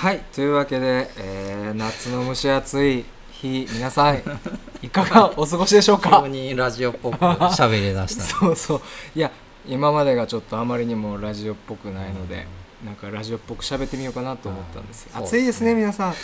[0.00, 4.22] はいというわけで、えー夏の蒸し暑い日皆さん
[4.82, 6.22] いかがお過ごしでしょうか？
[6.24, 8.22] 急にラジオっぽく喋り出した。
[8.40, 8.80] そうそう。
[9.14, 9.30] いや
[9.68, 12.46] 今までがちょっとあまりにもラジオっぽくないので、
[12.84, 15.10] なんかラジオっぽく喋ってみようかなと思ったんですよ。
[15.14, 16.14] あー暑いですね皆さん。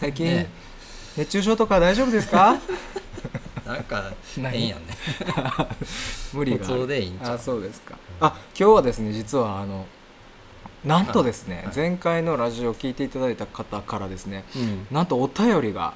[0.00, 0.46] 最近、ね。
[1.16, 2.56] 熱中症とか大丈夫ですか？
[3.66, 4.82] なんか何変やね。
[6.32, 6.74] 無理がある。
[6.76, 7.34] 普通でいいんちゃう。
[7.34, 7.96] あそうですか。
[8.20, 9.86] あ今日はですね実はあの
[10.88, 11.76] なんとですね、はい。
[11.76, 14.86] 前回のラジオを聞いていただいた方からですねうん。
[14.90, 15.92] なんとお便りが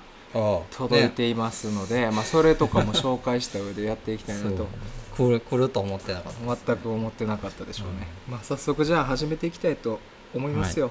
[0.70, 4.68] 届いていますので、まあ、それとかも紹介した上でやっていきたいなと。
[5.16, 6.56] 来る来ると思ってなかった。
[6.72, 9.98] 全く思ってなかったでしょうね、まあ、早速じゃあ始めていきたいと
[10.34, 10.90] 思いますよ、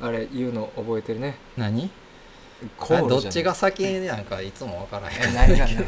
[0.00, 1.36] あれ言うの覚えてるね。
[1.56, 1.90] 何？
[3.08, 5.86] どっちが先なんかいつも分からへえん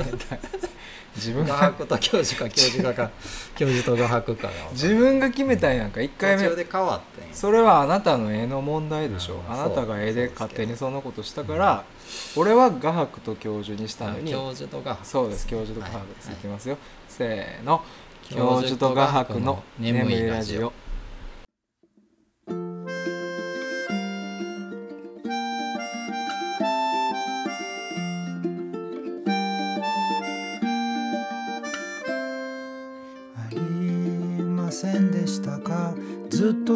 [1.17, 3.11] 自分画が伯と教授か教授かか。
[3.57, 6.01] 教授と画伯か自分が決めたんやんか。
[6.01, 6.45] 1回目。
[6.45, 9.35] 途中で変わってんそれはあなたの絵の問題でしょ。
[9.35, 11.85] うんあなたが絵で勝手にそんなことしたから
[12.37, 15.07] 俺は画伯と教授にしたのに教授と画伯。
[15.07, 15.47] そうです。
[15.47, 16.79] 教授と画伯です、はいい、きますよ。
[17.09, 17.83] せーの。
[18.31, 20.73] 教授と画伯の眠いラジオ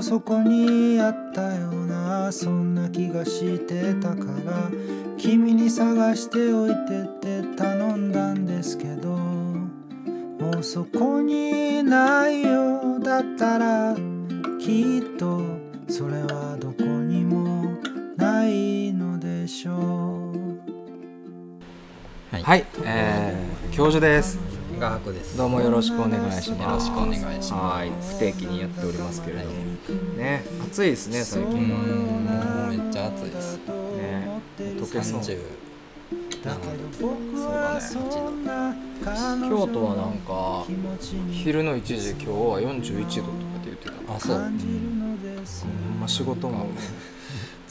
[0.02, 4.70] そこにあったようなそんな気がしてたから
[5.16, 13.96] 君に探しておいてって頼んだんですけどもうそこにないようだったら
[14.58, 15.40] きっと
[15.88, 17.76] それはどこにも
[18.16, 20.32] ないのでしょう。
[22.32, 24.51] はいはい、えー、教授です。
[24.82, 25.36] 画伯です。
[25.36, 26.60] どうもよろしくお願いします。
[26.60, 27.52] よろしくお願いします。
[27.52, 29.52] はい不定期にやっておりますけれども、
[30.16, 31.46] ね暑いですね最う。
[31.46, 31.54] 近。
[31.54, 31.68] はん。
[31.68, 33.58] もうめっちゃ暑いです。
[33.58, 35.20] ね溶けそう。
[35.20, 35.38] 30
[36.42, 39.48] だけど僕そうだね。
[39.48, 40.64] 京女都はなんか
[41.30, 44.14] 昼の1時今日は41度とかって言ってた。
[44.16, 44.38] あそう。
[44.40, 46.66] 感じるのですほんま仕事も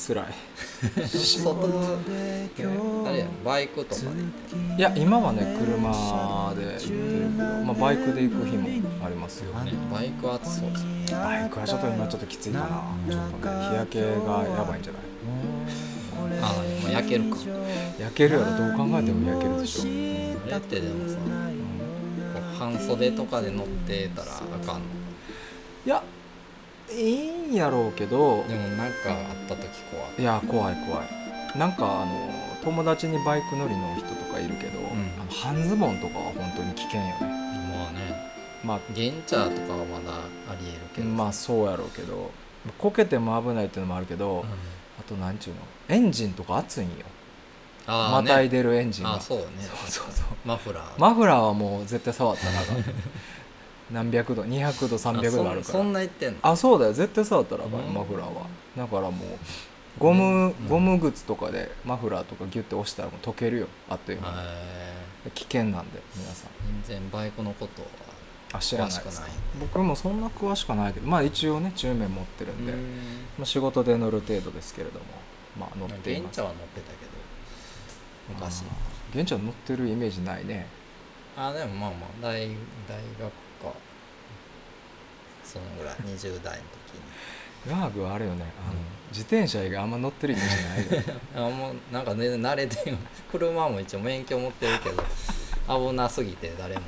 [0.08, 0.26] 辛い。
[1.08, 1.74] 外で
[3.06, 4.08] あれやバイクとかで
[4.78, 8.68] いや今はね車で行ってるけど、まあ、バイクで行く日も
[9.06, 9.54] ありますよ。
[9.62, 12.66] ねバイクは暑そうですバイクはちょっと今ちょっときついかな。
[13.10, 15.02] ちょっとね日焼けがやばいんじゃない？
[16.42, 16.54] あ
[16.84, 17.38] もう焼けるか。
[18.00, 19.82] 焼けるやろどう考えても焼けるでしょ。
[19.84, 24.82] あれってでもさこう半袖とかで乗ってたらあかんの。
[25.86, 26.04] いや
[26.96, 30.22] いいんやろうけどでもなんかあった時怖い。
[30.22, 31.58] いや怖い怖い。
[31.58, 32.30] なんかあの
[32.64, 34.84] 友達にバイク乗りの人とかいるけど、ん。
[35.20, 37.16] あの半ズボンとかは本当に危険よね。
[37.22, 38.32] まあね。
[38.64, 41.08] まあゲンチャーとかはまだありえるけど。
[41.08, 42.32] まあそうやろうけど
[42.78, 44.40] こけても危ないっていうのもあるけど、うん。
[44.42, 44.44] あ
[45.08, 45.62] となんちゅうの？
[45.90, 46.96] エンジンとか熱いんよ。
[47.88, 49.16] あーまたいねでるエンジンが。
[49.16, 49.46] あそうね。
[49.60, 50.26] そうそうそう。
[50.46, 51.00] マフラー。
[51.00, 52.78] マフラーはもう絶対触ったらあかん
[53.92, 55.64] 何百度200度300度あるから。
[55.64, 56.38] そそんな言ってんの？
[56.42, 56.94] あそうだよ。
[56.94, 57.94] 絶対触ったらあかんうん。
[57.94, 58.48] マフラーは。
[58.78, 59.14] だからもう
[60.00, 63.68] ゴムゴム靴とかでマフラーとかギュッて押したらもう溶けるよ。
[63.90, 64.38] あっという間に。
[64.38, 66.50] へ危険なんで皆さん。
[66.50, 67.82] ー全然バイクのこと
[68.54, 69.32] は詳しくない。
[69.60, 72.74] 僕もそんな詳しくないけどまあ一応ね中面持ってるんで、
[73.38, 75.06] まあ、仕事で乗る程度ですけれども
[75.60, 76.32] まあ乗ってゲいます。
[76.32, 77.12] ンチャーは乗ってたけど
[78.30, 78.62] 昔。
[78.62, 80.66] あー現地は乗ってるイメージないね。
[81.36, 82.48] あでもまあまあ大大
[83.20, 83.74] 学か
[85.44, 86.64] そのぐらい 20代の
[87.68, 88.86] ガーグはあれよねあの、うん。
[89.10, 92.98] 自転車以外あんま乗ってるイメージないよ時に あもうなんか全然慣れてる。
[93.32, 95.04] 車も一応免許持ってるけど
[95.90, 96.82] 危なすぎて誰も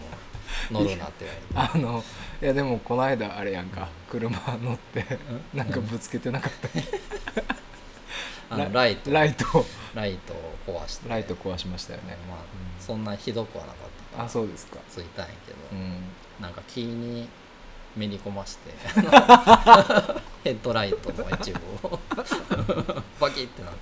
[0.72, 1.36] 乗るなって言わ
[1.74, 1.86] れて。
[1.86, 2.04] あの
[2.42, 4.30] いやでもこの間あれやんか車
[4.62, 5.06] 乗って
[5.54, 6.70] なんかぶつけてなかった？
[8.50, 9.12] あのライト。
[9.12, 9.66] ライト。
[9.94, 11.10] ライトを壊して。
[11.10, 12.18] ライト壊しましたよね。
[12.30, 12.38] まあ
[12.80, 14.78] そんなひどくはなかったあそうですか。
[14.90, 16.04] ついたんやけど、うん
[16.40, 17.28] なんか木に
[17.96, 18.72] めり込まして
[20.44, 22.00] ヘッドライトの一部を。
[23.20, 23.80] バキってなって。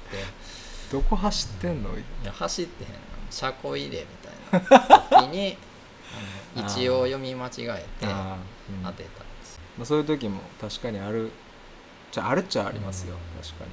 [0.92, 1.90] どこ走ってんの？
[1.98, 2.90] いや走ってへん
[3.30, 4.06] 車庫入れ
[4.52, 5.00] みたいな。
[5.22, 5.58] 時に
[6.56, 7.66] 一応読み間違えて
[8.02, 9.04] 当てたんで
[9.44, 9.56] す。
[9.56, 11.32] よまあ、そういう時も確かにある。
[12.12, 13.42] じゃああるっちゃありますよ、うん。
[13.42, 13.72] 確かに、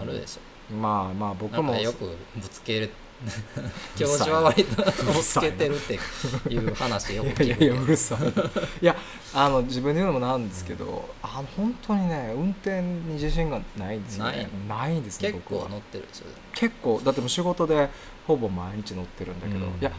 [0.00, 0.74] あるでしょ。
[0.74, 1.72] まあまあ僕も。
[1.72, 2.90] かよくぶつける
[3.96, 4.82] 教授は割と
[5.22, 5.98] つけてるって
[6.48, 8.28] いう話よくいやいやいやうるさい
[8.82, 8.96] いや
[9.34, 14.48] あの自分で言うのもなんですけど、あの本当にね運転に自信がないんですよね。
[14.68, 16.24] ないんですね結構乗ってるでしょ？
[16.54, 17.00] 結構。
[17.04, 17.90] だってもう仕事で
[18.26, 19.72] ほぼ毎日乗ってるんだけど、うん。
[19.72, 19.92] いや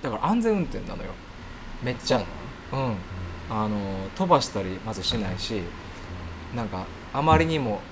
[0.00, 1.10] だから安全運転なのよ。
[1.82, 2.22] めっちゃ。
[2.70, 2.94] そうん。
[3.50, 3.76] あの
[4.16, 5.60] 飛ばしたりまずしないし
[6.54, 7.80] なんかあまりにも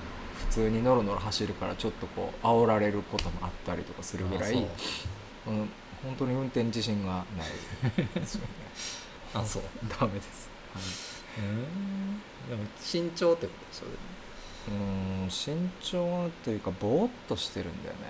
[0.51, 4.57] 通にノロノロ走るからちょっとこう煽られることもあったりとかするぐらい、う。
[4.59, 4.67] ん、
[6.03, 7.47] 本当に運転自信がない
[8.15, 8.47] ですよね。
[9.33, 9.61] あそう。
[9.99, 10.49] ダメです、
[11.39, 13.85] うんでも身長ってことでしょ
[14.67, 18.01] うん身長というかぼーっとしてるんだよね。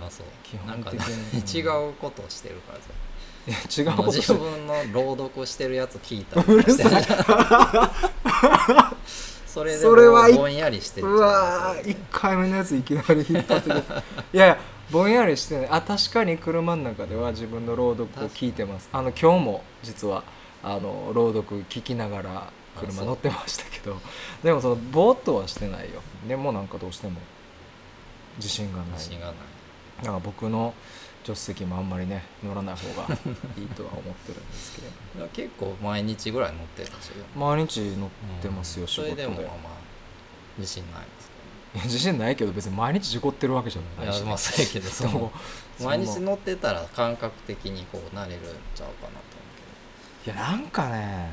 [0.00, 0.26] あそう。
[0.42, 1.60] 基本的に。
[1.60, 2.84] 違うことをしてるからさ。
[3.46, 3.50] い
[3.84, 4.12] や違うこと。
[4.12, 6.44] 自分の朗読してるやつ聞いたら。
[6.48, 7.04] うるさい
[9.52, 13.68] それでそれはもうぼんやりしてるうわー1回目のやついきなり引っ張って
[14.34, 14.58] いやいや
[14.90, 18.88] ぼんやりしてないあ確かに車の中では自分の朗読を聞いてます。
[18.92, 20.24] あの今日も実は
[20.62, 23.98] あの朗読聞きながら車乗ってましたけど。
[24.42, 26.02] でもそのぼーっとはしてないよ。
[26.26, 27.20] でもなんかどうしても
[28.36, 28.86] 自信がない。
[28.92, 29.34] 自信がない。
[30.00, 30.74] だから僕の
[31.24, 33.14] 助手席もあんまりね乗らない方が
[33.56, 34.82] いいとは思ってるんですけ
[35.18, 35.26] ど。
[35.32, 37.24] 結構毎日ぐらい乗ってるんですよ。
[37.36, 38.10] 毎日乗っ
[38.40, 39.56] てますよ、仕そ事でれでもまあまあ
[40.58, 41.30] 自信ないです。
[41.74, 45.32] いや自信ないけど別に毎日事故ってるわけじゃないし、いやまあそうやけど そ
[45.80, 49.12] 毎日乗ってたら感覚的にこうなれるんちゃうかなと思
[50.26, 51.30] ういやなんかね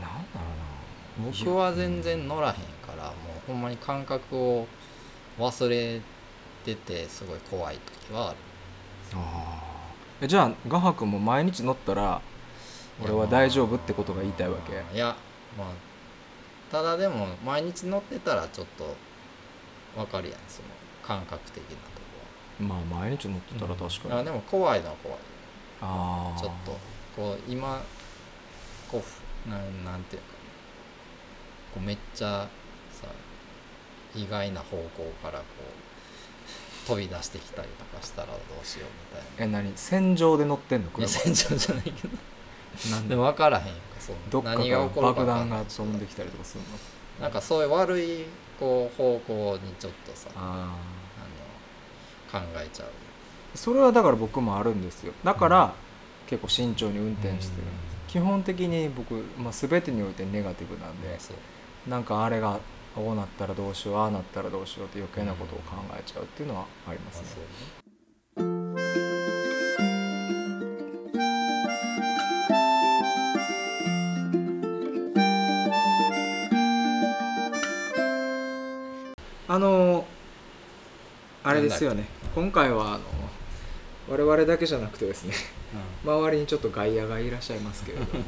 [0.00, 0.46] なんだろ
[1.20, 1.32] うな。
[1.32, 3.12] けど僕は全然乗らへんからも
[3.48, 4.66] うほんまに感覚を
[5.38, 6.13] 忘れて
[6.72, 7.78] てすごい怖い
[8.08, 8.36] 時はある。
[9.14, 10.24] あー。
[10.24, 12.22] えじゃあ画伯も毎日乗ったら
[13.02, 14.96] 俺は大丈夫ってことが言いたいわけ？
[14.96, 15.16] いや
[15.58, 15.68] まあ
[16.70, 18.96] ただでも毎日乗ってたらちょっと
[19.98, 20.68] わかるやんその
[21.02, 21.74] 感覚的なと
[22.58, 25.18] こまあ毎日乗ってたら確かに、はあでも怖いのは怖い
[25.82, 26.78] ああちょっと
[27.16, 27.82] こう今
[28.90, 30.28] こうふなんなんていうか
[31.74, 32.48] こうめっちゃ
[32.92, 33.08] さ
[34.14, 35.93] 意外な方向からこう
[36.86, 39.58] 飛び出してきたりとかしたらどうしようみたいな。
[39.58, 39.72] え何？
[39.76, 40.90] 戦場で乗ってんの？
[40.98, 42.16] いや車戦場じゃないけど。
[42.90, 43.16] なんで？
[43.16, 45.38] も分からへんやんかそうどっかか何がら起こるか爆分かん。
[45.38, 46.62] ない弾が飛んできたりとかする
[47.18, 47.24] の？
[47.24, 48.24] なんかそういう悪い
[48.58, 50.76] こう方向にちょっとさあ
[52.32, 52.88] あの考えちゃう。
[52.88, 55.12] あそれはだから僕もあるんですよ。
[55.22, 55.72] だから、
[56.26, 57.72] 結構慎重に運転してるんで
[58.08, 61.88] す、基本的に僕、まあ、全てにおいてネガティブなんで、そう。
[61.88, 62.58] なんかあれが
[62.94, 67.26] こうなったらどうしようああなったらどうしようって余計なことを考えちゃうっていうのはありますね。
[79.48, 80.06] まあの
[81.42, 82.04] あれですよね。
[82.34, 83.04] 今回はあの
[84.08, 85.34] 我々だけじゃなくてですね
[86.04, 88.24] 周りにちょっと外野がいらっしゃいますけれども。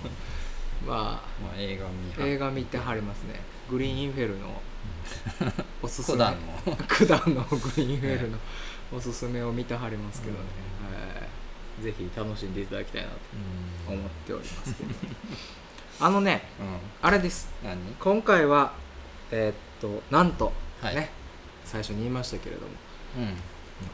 [0.87, 3.41] ま まあ映画見あ映画見てはりますね
[3.71, 4.63] グリーンインフェルの
[5.83, 6.25] おすすめ。
[6.89, 7.43] 九段の。
[7.45, 8.39] グリーンインフェルの
[8.95, 10.39] おすすめを見てはりますけどね、
[10.95, 11.27] は
[11.81, 11.83] い。
[11.83, 13.15] ぜひ楽しんでいただきたいなと
[13.89, 14.91] 思っておりますけど
[16.01, 16.67] あのねうん。
[17.03, 17.49] あれです。
[17.65, 17.77] 何？
[17.99, 18.73] 今回は
[19.31, 20.97] えーっとなんとはい。
[20.97, 21.11] ね
[21.65, 22.69] 最初に言いましたけれども。
[23.19, 23.35] うん。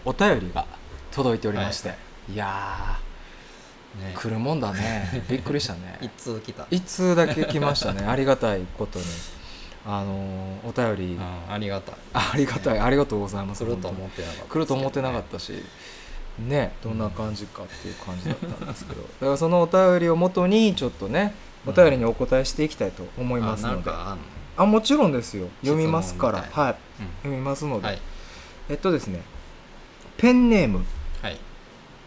[0.05, 0.67] お便りが
[1.11, 1.95] 届いておりまして、、は
[2.31, 2.37] い。
[2.37, 2.99] や
[3.99, 4.13] ね。
[4.15, 5.25] ー来るもんだね。
[5.29, 5.99] びっくりしたね。
[6.03, 6.67] 一通来た。
[6.71, 8.05] 一通だけ来ましたね。
[8.05, 9.05] ありがたいことに
[9.87, 11.95] あのーお便り、うんありがたい。
[12.15, 12.79] あありがたい。
[12.79, 14.45] ありがとうございます来ると本思ってなかった。
[14.45, 15.53] 来ると思ってなかたったし。
[16.39, 19.03] ねどんな感じかっていう感じだったんですけど。
[19.03, 21.35] だからそのお便りをもとにちょっとね
[21.67, 23.91] お便りにお答えしていきたいと思いますなので、
[24.57, 25.49] あもちろんですよ。
[25.63, 26.39] 読みますから。
[26.39, 26.77] はい。
[27.23, 27.99] 読みますので、はい。
[28.69, 29.21] えっとですね。
[30.17, 30.85] ペンネーム。
[31.21, 31.39] はい。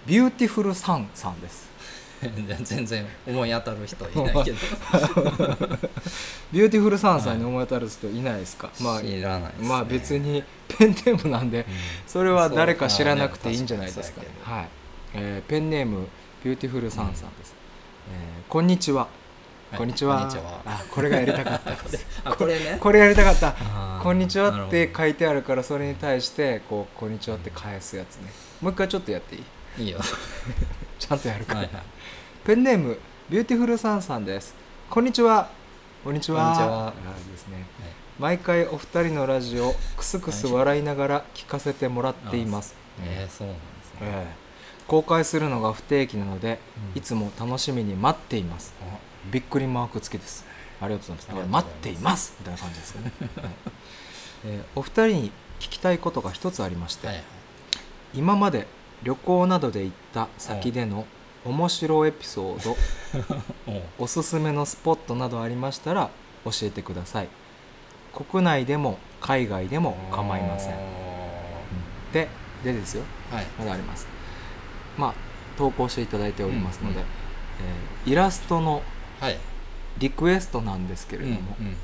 [0.06, 1.65] ビューティフルサンさんです
[2.64, 4.58] 全然思い当たる人いないけど。
[6.52, 9.68] ビューティフルサンさんに思い当たる人いないですか、まあ知らないですね。
[9.68, 11.66] まあ別にペンネームなんでうん。
[12.08, 14.28] それは誰か知らなくていいんじゃないですかね。
[14.44, 14.52] か。
[14.52, 14.68] はい、
[15.14, 16.08] えーペンネーム
[16.44, 17.54] ビューティフルサンさんです、
[18.10, 19.08] えーこんにちは、は
[19.76, 20.18] いこんにちは。
[20.20, 20.62] こんにちは。
[20.66, 21.72] あこれがやりたかった。
[21.90, 22.78] ですあこれね？
[22.80, 23.56] これやりたかった。
[24.02, 28.32] こんにちはって書いてあるからそれに対してこうこんにちはって返すやつね。
[28.62, 29.40] もう一回ちょっとやってい
[29.80, 29.84] い？
[29.86, 30.00] いいよ
[31.06, 31.84] ちゃんとやるから、はいはい。
[32.44, 32.98] ペンネーム
[33.30, 34.56] ビューティフルサンさんです。
[34.90, 35.50] こんにちは。
[36.04, 36.42] こんにちは。
[36.46, 36.88] こんにちは。
[36.88, 37.64] あいいですね。
[38.18, 44.36] 毎回お二人のラジオクスクス笑いながら聞かせてもらっています、えー、そうなんですね、ええ。
[44.88, 46.60] 公開するのが不定期なので、
[46.94, 46.98] うん。
[46.98, 48.74] いつも楽しみに待っています。
[48.82, 48.98] あ。
[49.32, 50.44] びっくりマーク付きです。
[50.82, 51.50] ありがとうございます。
[51.52, 52.36] 待っています。
[52.40, 53.50] みたいな感じですね、 はい。
[54.46, 57.26] えーお二人に聞きたいことが一つありまして、はいはい。
[58.16, 58.66] 今まで
[59.06, 61.06] 旅行などで行った先での
[61.46, 62.76] 面白エピソード
[64.00, 66.10] おすすめのスポットなどありましたら
[66.44, 67.30] 教えてください。
[68.14, 70.74] 国内でも海外でも構いません。
[70.74, 70.78] あ
[72.12, 72.28] で
[72.64, 73.04] でですよ。
[73.32, 73.46] ーはい。
[73.60, 74.08] まだあります。
[74.98, 75.14] まあ
[75.56, 78.82] 投稿していただいておりますので、うんうんえーイラストの
[79.20, 79.38] はい。
[79.98, 81.78] リクエストなんですけれども、うんうん。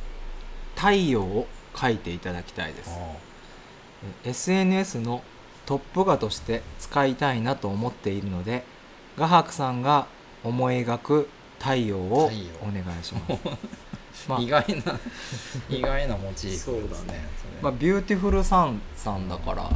[0.75, 2.89] 太陽書いていただきたいです。
[2.91, 3.15] あ
[4.23, 5.23] SNS の
[5.71, 8.65] トップ画として使いたいなと思っているので
[9.17, 10.05] 画伯さんが
[10.43, 12.25] 思い描く太陽を
[12.61, 13.39] お願いします、
[14.27, 14.99] まあ意外な
[15.71, 17.61] 意外なモチーフですそうだねそれ。
[17.61, 19.69] まあ、ビューティフルサンさんだから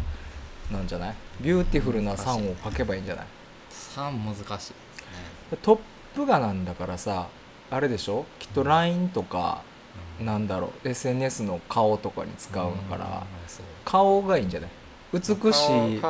[0.69, 1.15] なんじゃない？
[1.39, 3.25] beautiful な sun を書けばいいんじゃない
[3.95, 4.77] ？3難しいね。
[5.61, 5.79] トッ
[6.13, 7.27] プ画なんだからさ
[7.71, 8.25] あれでしょ？
[8.39, 9.61] きっと LINE とか、
[10.19, 10.25] うん。
[10.25, 13.23] なんだろう？SNS の顔とかに使うから、ん。
[13.47, 13.65] そう。
[13.85, 14.69] 顔がいいんじゃない？
[15.13, 15.27] 美し
[15.95, 16.01] い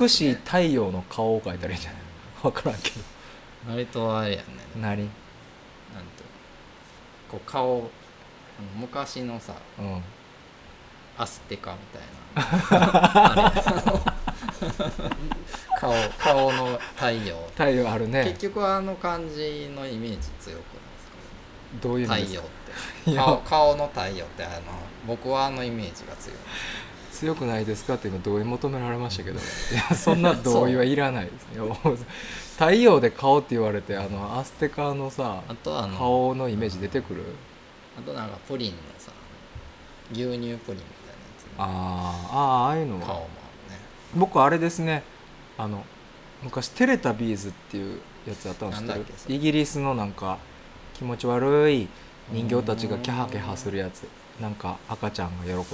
[0.00, 2.00] 美しい太陽の顔を描いたらいいんじゃない？
[2.42, 2.96] 分からんけど。
[3.70, 4.44] 割とあれやね。
[4.80, 4.82] 何？
[4.82, 5.10] なんていうの？
[7.30, 7.90] こう顔
[8.78, 10.02] 昔のさうん。
[11.18, 12.02] アステカみたい
[13.42, 13.52] な。
[15.78, 17.36] 顔顔の太陽。
[17.52, 18.24] 太陽あるね。
[18.24, 20.62] 結局あの感じのイメージ強くないで
[20.98, 21.16] すか？
[21.82, 22.42] どういう意味ですか？
[23.04, 23.48] 太陽って。
[23.50, 24.54] 顔の太陽ってあの
[25.06, 26.38] 僕はあのイメージが強い
[27.22, 29.38] 強くないですかって今同意求められましたけど。
[29.38, 29.42] い
[29.90, 31.46] やそんな同意はいらないです。
[31.54, 31.96] いやもう
[32.54, 37.22] 太陽で顔って言われてあのアステカのさあとあの顔のイメージ出てくる？
[37.96, 39.12] あとなんかプリンのさ
[40.10, 40.82] 牛乳プリンみたいなや
[41.38, 43.28] つあーあーああいうの顔もね。
[44.16, 45.04] 僕あれですね。
[45.56, 45.84] あの
[46.42, 49.36] 昔テレタビーズっていうやつやったんだっけそれ。
[49.36, 50.38] イギリスのなんか
[50.94, 51.86] 気持ち悪い
[52.32, 54.08] 人形たちがキャハキャハするやつ
[54.40, 55.60] なんか赤ちゃんが喜ぶ。
[55.60, 55.66] あ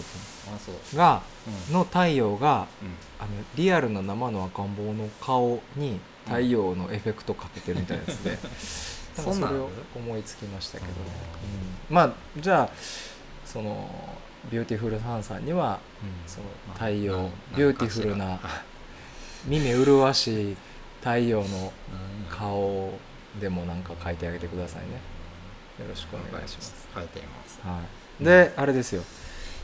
[0.58, 0.96] そう。
[0.96, 1.22] が
[1.68, 1.74] うん。
[1.74, 2.88] の太陽がうん。
[3.18, 8.38] あのリアルな生の赤ん坊の顔に太陽のエフェクトかけてるみたいなやつで、
[9.14, 10.94] そんなんそれを思いつきましたけどね、
[11.88, 11.94] ううん。
[11.94, 12.70] まあじゃあ
[13.44, 13.88] その
[14.50, 16.28] ビューティフルサンさんにはうん。
[16.28, 18.38] そのまあ太陽 beautiful な
[19.46, 20.56] 見目麗しい
[21.00, 21.72] 太陽のうん。
[22.28, 22.92] 顔
[23.40, 24.86] でもなんか書いてあげてくださいね。
[25.78, 27.60] よろしくお願いします、書いています。
[27.62, 27.82] はい、
[28.20, 29.02] であれですよ。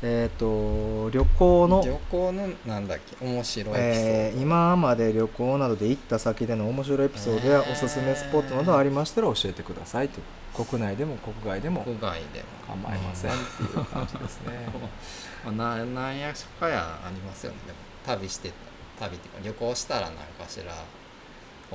[0.02, 1.82] えっ、と旅行の。
[1.84, 3.25] 旅行のなんだっけ？
[3.25, 7.73] 面白いエピソード、えー今まで旅行などで行った先での面白いエピソードやえー。
[7.73, 10.20] おすすめスポットなどありましたら教えてくださいと。
[10.64, 11.82] 国内でも国外でも。
[11.84, 12.44] 国外でも。
[12.66, 13.30] 構いません。
[13.30, 14.52] っていう感じですね。
[15.44, 17.58] まあ、ななんやかやありますよね。
[17.66, 18.52] でも旅して
[19.00, 20.75] 旅っていうか旅行したら何かしら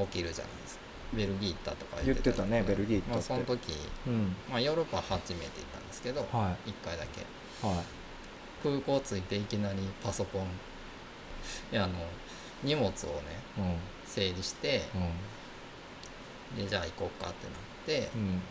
[0.05, 0.81] 起きるじゃないですか
[1.13, 3.73] ベルギー行ったとか言ってたねベルギー行ったまあ、その時、
[4.07, 4.35] うん。
[4.49, 7.21] まあ、ヨーロッパは初めて行ったんですけど、は1回だけ。
[7.21, 7.23] い
[7.67, 7.85] はい。
[8.61, 10.43] 空港着いていきなりパソコン
[11.73, 11.93] あの
[12.63, 12.93] 荷物をね
[13.57, 13.75] うん。
[14.05, 14.83] 整理して
[16.55, 16.63] うん。
[16.63, 18.41] でじゃあ行こうかってなって、うん。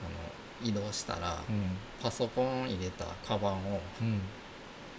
[0.00, 1.76] あの移動したら、うん。
[2.00, 4.20] パソコン入れたカバンをうん。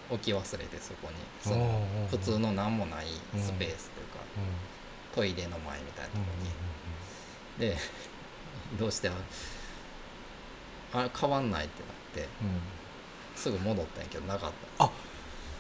[0.10, 1.16] 置き忘れてそこに。
[1.42, 3.06] そのう普通の何もない
[3.38, 4.69] スペースというか、うん
[5.16, 6.24] トイレの前みたいなとこ
[7.60, 7.78] ろに、で
[8.76, 9.10] 移動して？
[9.10, 9.14] あ
[10.94, 11.90] あれ変わんないってな
[12.24, 12.30] って。
[13.36, 14.86] すぐ戻ったんやけどなかった。
[14.86, 14.88] ん。
[14.88, 14.94] も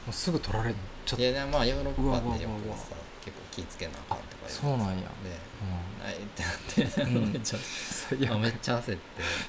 [0.09, 0.73] うすぐ取られ
[1.05, 4.95] ちゃっですいやでまあヨーロッパってよくさ結構気ぃつけなあかんとか言そうなんや。
[4.95, 5.03] で
[5.61, 6.03] うん。
[6.03, 7.31] ないってなって、うん。
[7.31, 8.33] めっちゃ最悪。
[8.33, 8.97] あめっちゃ焦って。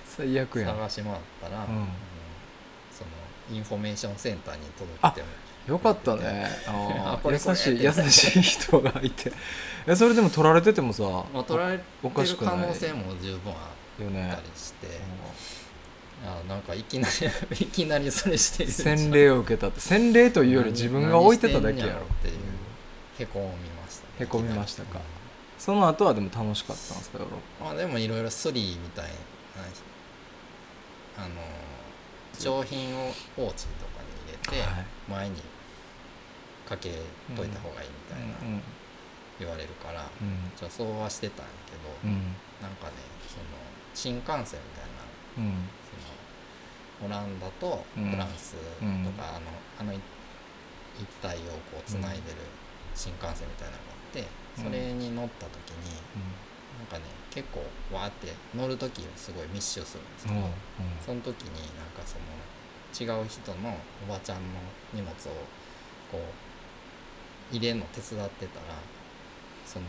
[0.07, 0.76] 最悪やん。
[0.76, 3.11] 探し回ったら、その
[3.50, 5.28] インフォメーションセンターに届いても
[5.67, 6.49] よかったね。
[6.67, 7.37] ああ これ。
[7.37, 9.33] ー優しい優しい人がいて。
[9.87, 11.02] えそれでも取られててもさ
[11.33, 12.55] まあ、取られてるおかしくない。
[12.55, 13.59] 可能性も十分あっ
[13.99, 14.11] たり
[14.57, 14.88] して、
[16.25, 17.09] あなんかいきな
[17.50, 19.81] り いきなりそれしてる洗礼を受けたって。
[19.81, 21.93] 洗礼というより自分が置いてただけやろ。
[21.93, 22.35] っていう。
[23.19, 24.09] へこみましたね。
[24.21, 25.00] へこみましたか。
[25.61, 29.11] その後はでも楽しかったんですかヨーロッまあでもいろいろスリみたいな
[31.23, 31.35] あの
[32.38, 33.89] 上品をポーチと
[34.49, 34.87] て、はい。
[35.09, 35.42] 前に
[36.68, 36.90] かけ
[37.37, 38.62] といた方がいいみたいなうん
[39.38, 40.52] 言われるから、うん。
[40.56, 42.37] じゃあそうはしてたんやけど、うん。
[42.61, 42.94] なんかね
[43.26, 43.44] その
[43.94, 45.04] 新幹線みたいな
[45.38, 45.68] うん。
[47.00, 48.11] そのオランダとうん。
[48.11, 50.00] フランスとか、うんあのあのい
[51.00, 52.44] 一帯をこうつないでる
[52.94, 54.28] 新幹線みたいなのがあって
[54.61, 55.97] それに乗った時に、
[56.76, 60.40] なんかね結構わーって乗る時すごい密集するんですけど、
[61.00, 62.25] その時になんかその
[62.99, 63.76] 違う人の
[64.09, 64.42] おばちゃんの
[64.92, 65.14] 荷物を
[66.11, 66.18] こ
[67.52, 68.76] う入れるの手伝ってたら
[69.66, 69.87] その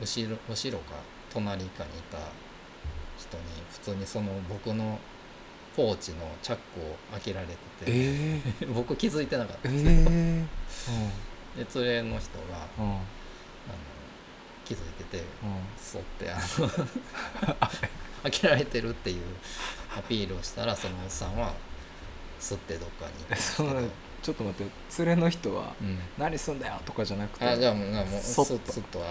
[0.00, 0.94] 後ろ後ろか
[1.32, 2.18] 隣かにいた
[3.18, 4.98] 人に普通にその僕の
[5.76, 9.68] ポーチのチャックを開けられててええ 僕気づいてなかった。
[9.68, 10.16] えんですけど、
[11.58, 12.84] えで連れの人があうん。
[12.84, 13.02] うんの
[14.64, 15.24] 気づいててうん。
[15.80, 17.58] そってあの
[18.24, 19.22] 開けられてるっていう
[19.96, 21.54] アピールをしたらそのおっさんは
[22.40, 23.90] 吸ってどっかに
[24.22, 28.72] ちょっと待って連れの人はうん、何すんだよとかじゃなくてあじゃあもうもうそっと。
[28.72, 29.06] そっとは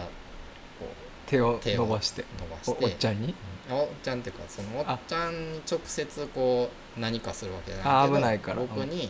[0.80, 0.88] こ
[1.26, 2.26] 手を手を伸ばして。
[2.40, 2.86] お伸ばして。
[2.86, 3.34] おっちゃんに？
[3.70, 8.58] おっちゃんっていうかそのおっちゃんに直接こう何かするわけじゃあないけど危ないから。
[8.58, 9.10] 僕に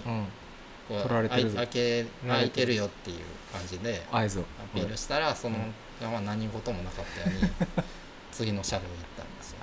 [0.88, 1.50] こう取られてる。
[1.50, 3.18] ぞ開け開いてるよっていう
[3.52, 4.40] 感じで合図。
[4.40, 5.74] をアピールしたらそのうん。
[6.00, 7.52] 山何事もなかったように
[8.32, 9.58] 次の車両行ったんですよ。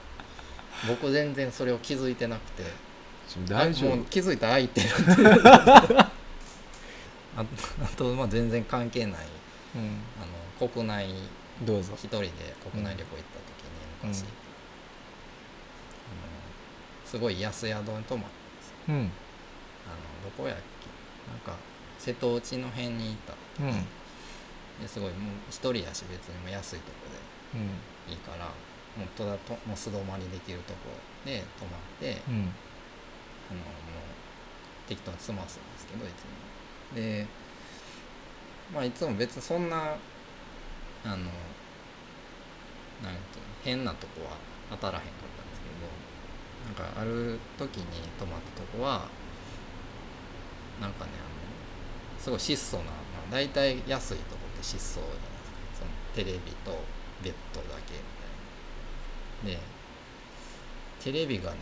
[0.89, 2.65] 僕全然それを気づいてなくて
[3.49, 4.89] 大丈夫あもう気づいたら開いてる
[5.99, 6.11] あ
[7.37, 7.45] あ
[7.97, 9.27] と、まあ、全然関係ない。
[9.75, 9.99] うん。
[10.23, 10.25] あ
[10.63, 11.09] の国内
[11.63, 11.95] どうぞ。
[11.95, 12.29] 一人で
[12.71, 14.29] 国内旅行行った時に昔、うん。
[14.29, 14.33] あの
[17.05, 18.25] すごい安宿に泊まったんで
[18.63, 18.75] すよ。
[18.89, 18.95] うん。
[18.95, 19.11] あの
[20.25, 20.63] どこやっけ？
[21.31, 21.57] なんか
[21.99, 23.35] 瀬戸内の辺にいた。
[23.61, 23.71] うん。
[23.71, 23.87] うん
[24.83, 27.07] ですごいもう一人やし別にもう安いとこ
[27.57, 28.11] で。
[28.13, 28.51] いいからも
[29.05, 30.79] うただともう素泊まりできるとこ
[31.25, 32.53] で泊まって、うん
[33.51, 36.29] あのもう適当に済ますんですけどいつも。
[36.97, 37.27] で
[38.73, 39.77] まあいつも別にそんな
[41.05, 41.33] あのなんていうの
[43.63, 44.37] 変なとこは
[44.71, 45.69] 当たらへんかったんですけ
[46.79, 47.85] どなんかある時に
[48.19, 49.09] 泊まったとこは
[50.81, 52.91] なんかねあのすごい質素な、ま
[53.29, 55.81] あ、大体安いとこって質素じゃないですか。
[55.81, 56.83] そのテレビと
[57.23, 58.01] ベッドだけみ
[59.45, 59.61] たいな。
[59.61, 59.75] で
[61.03, 61.59] テレビがね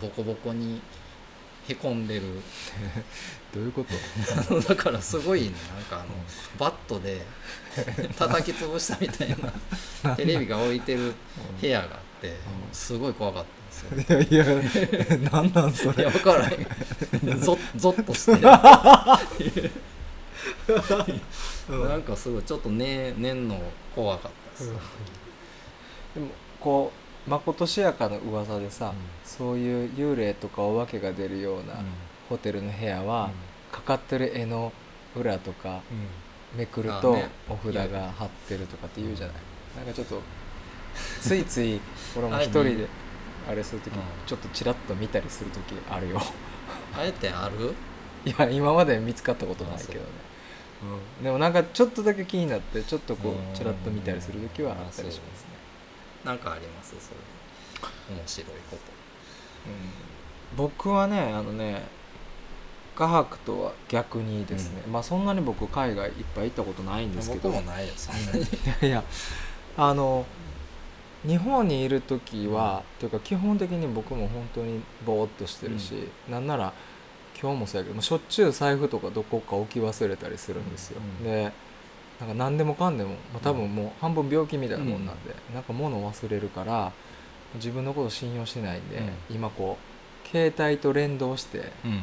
[0.00, 0.80] ボコボコに
[1.68, 2.22] へこんでる。
[3.54, 3.94] どういうこと？
[4.50, 5.52] あのだからすごいね。
[5.74, 6.06] なんかあの
[6.58, 7.22] バットで
[8.18, 9.30] 叩き潰したみたい
[10.02, 10.16] な。
[10.16, 11.14] テレビが置いてる
[11.60, 12.36] 部屋があって
[12.72, 14.20] すごい怖かったんですよ。
[14.20, 16.66] いやいやなんなんそいやれ分からへん。
[17.40, 18.32] ゾッゾッとして
[21.68, 23.60] なんかすごいちょっとね寝んの
[23.94, 24.72] 怖かったです、
[26.14, 26.28] でも
[26.60, 28.94] こうまことしやかな噂でさ、うん。
[29.24, 31.74] そういう幽霊とかお化けが出るような
[32.28, 33.30] ホテルの部屋は、
[33.72, 34.72] かかってる絵の
[35.16, 35.80] 裏とか
[36.56, 37.16] めくると
[37.48, 39.36] お札が貼ってるとかって言うじゃない、
[39.76, 40.20] なんかちょっと
[41.20, 41.80] ついつい
[42.16, 42.86] 俺も一人で
[43.48, 44.00] あれする時うん。
[44.26, 46.20] ちょっとチラッと見たりする時あるよ。
[46.96, 47.74] あえてある？
[48.24, 50.06] いや今まで見つかったことないけどね。
[51.18, 51.20] う。
[51.20, 53.52] ん、でもなんかちょっとだけ気になってちょっとこうん。
[53.52, 55.48] うチラッと見たりする時はあったりしますね、
[56.24, 56.90] なんかあります？
[56.90, 58.16] それ。
[58.16, 58.82] 面白いこと。
[59.66, 61.82] うん、僕はねあのね
[62.96, 67.50] 画伯とは逆にですね、まあそんなに僕海外いっぱい行ったことないんですけど。
[67.50, 68.46] 僕もないですうん い
[68.82, 69.04] やいや
[69.76, 70.24] あの
[71.26, 76.72] 日本にいる時は、っていうか基本的に僕も本当にぼーっとしてるし、なんなら
[77.40, 81.24] 今日もそうやけどまあしょっちゅう財布とかどこか置き忘れたりするんですよ、うん。
[81.24, 81.50] で
[82.20, 86.92] なんか何でもかんでも、まあ、多分もう半分病気みたいなもんなんで、なんか物を忘れるから
[87.56, 89.78] 自分のこと信用してないんで、今こ
[90.24, 92.02] う携帯と連動してうん。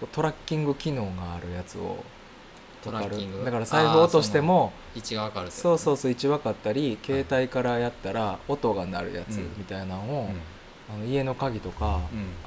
[0.00, 2.02] こうトラッキング機能があるやつを
[2.82, 3.44] トラッキング？
[3.44, 9.44] だから財布落としても位置が分かるそうそうそう位置分かったり携帯からやったら音が鳴るやつうん。
[9.58, 10.28] みたいなのうを、
[10.92, 11.88] あの家の鍵とか、ん。
[11.88, 11.98] あ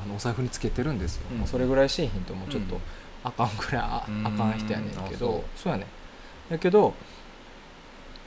[0.07, 1.37] のお財布につけてるんですよ、うん。
[1.37, 2.81] もうそれぐらいしいひんともうちょっとうん。
[3.23, 4.27] あかんくらいあ,、うん。
[4.27, 5.59] あかん人やねんけあどそう。
[5.59, 5.87] そうやね
[6.49, 6.93] んだけど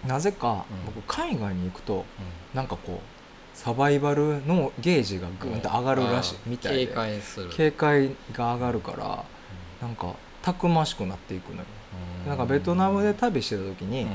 [0.07, 0.95] なぜかうん。
[0.95, 2.05] 僕海外に行くと
[2.55, 3.19] なんかこう
[3.59, 6.87] サバイバルのゲージがグーンと上がるらしいみたいで。
[6.87, 7.51] 警戒する。
[7.51, 9.25] 警戒が上がるから
[9.83, 11.65] なんかたくましくなっていくのよ。
[12.27, 14.07] なんかベトナムで旅してた時に、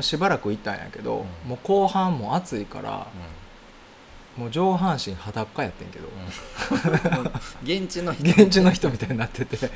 [0.00, 1.50] しばらくいたんやけど、うん。
[1.50, 3.06] もう後半も暑いから
[4.36, 6.10] もう上半身裸やってんけど、う
[7.22, 7.26] ん
[7.62, 9.70] 現地の人現地の人みたいになってて。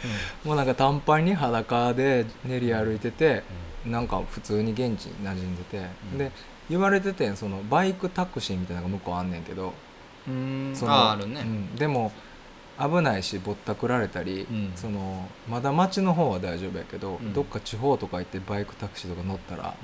[0.45, 3.45] もうなんか短パンに裸で練り歩いてて、
[3.87, 6.19] なんか普通に現地に馴染んでて、うん。
[6.19, 6.33] で
[6.69, 9.73] 言われててんそのバイクタクシーみたいなのが向こうあんねんけど、
[10.27, 10.73] うん。
[10.75, 11.41] そのああるね。
[11.41, 11.77] うん。
[11.77, 12.13] でも
[12.79, 14.73] 危ないしぼったくられたり、うん。
[14.75, 17.33] そのまだ町の方は大丈夫やけど、うん。
[17.33, 19.75] どっか地方とか行ってバイクタクシーとか乗ったら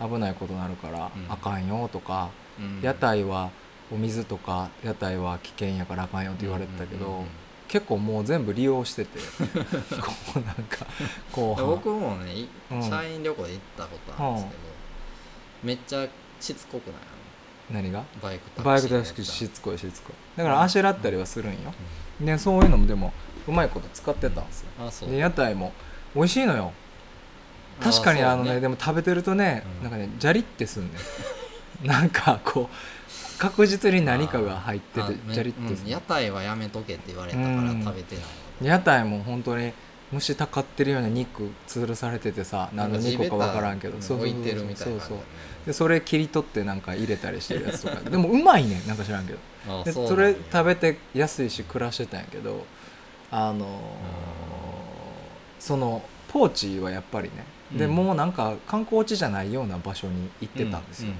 [0.00, 1.26] 危ないことになるから、うん。
[1.30, 2.80] あかんよとか、うん。
[2.82, 3.50] 屋台は
[3.92, 7.26] お水とか屋台は危険やからあかんよって言われてたけど、うんうんうん
[7.68, 9.18] 結構もう全部利用してて。
[9.96, 10.84] こうなんか
[11.32, 12.82] 後半僕もねいうん。
[12.82, 14.58] 社員旅行で行ったことあるんですけど
[15.62, 16.06] めっちゃ
[16.38, 18.04] しつこくない何が？
[18.20, 20.38] バイクタクシーバイクしつこいしつこい。
[20.38, 21.72] だからあしらったりはするんよ、
[22.20, 23.10] でそういうのもでも
[23.48, 24.66] うまいこと使ってたんですよ。
[24.86, 25.10] あそう。
[25.10, 25.72] で屋台も
[26.14, 26.72] 美味しいのよ。
[27.82, 29.82] 確かにあのねでもも食べてるとね、うん。
[29.84, 30.98] なんかねジャリってすんね
[31.84, 31.86] ん。
[31.86, 33.01] なんかこう
[33.42, 35.74] 確実に何かが入っててジャリって。
[35.74, 37.82] すん屋台はやめとけって言われたからうん。
[37.82, 38.24] 食べてない。
[38.62, 39.72] 屋台も本当に
[40.12, 44.00] 虫たかってるような肉吊るされててさ何の肉か分からんけど。
[44.00, 45.18] そう置いてるみたいなそうそう。
[45.66, 47.96] でそれ切り取ってなんか入れたりしてるやつとか。
[48.08, 48.86] でもうまいねん。
[48.86, 49.38] なんか知らんけど。
[49.68, 52.64] あでそれ食べて安いし暮らしてたんやけど
[53.32, 53.68] あのー
[55.58, 57.44] そのポーチはやっぱりね。
[57.76, 57.96] でうん。
[57.96, 61.12] もうなんか観光地じゃないような場所に行ってたんですよ、う